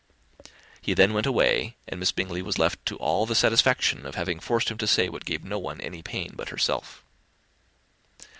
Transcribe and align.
He 0.81 0.95
then 0.95 1.13
went 1.13 1.27
away, 1.27 1.75
and 1.87 1.99
Miss 1.99 2.11
Bingley 2.11 2.41
was 2.41 2.57
left 2.57 2.83
to 2.87 2.97
all 2.97 3.27
the 3.27 3.35
satisfaction 3.35 4.03
of 4.07 4.15
having 4.15 4.39
forced 4.39 4.71
him 4.71 4.79
to 4.79 4.87
say 4.87 5.09
what 5.09 5.25
gave 5.25 5.43
no 5.43 5.59
one 5.59 5.79
any 5.79 6.01
pain 6.01 6.31
but 6.35 6.49
herself. 6.49 7.03